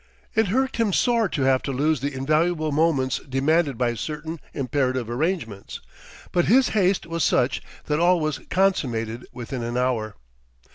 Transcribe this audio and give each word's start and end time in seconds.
It 0.33 0.51
irked 0.51 0.77
him 0.77 0.93
sore 0.93 1.29
to 1.29 1.43
have 1.43 1.61
to 1.61 1.71
lose 1.71 1.99
the 1.99 2.11
invaluable 2.15 2.71
moments 2.71 3.19
demanded 3.19 3.77
by 3.77 3.93
certain 3.93 4.39
imperative 4.51 5.11
arrangements, 5.11 5.79
but 6.31 6.45
his 6.45 6.69
haste 6.69 7.05
was 7.05 7.23
such 7.23 7.61
that 7.85 7.99
all 7.99 8.19
was 8.19 8.39
consummated 8.49 9.27
within 9.31 9.61
an 9.61 9.77
hour. 9.77 10.15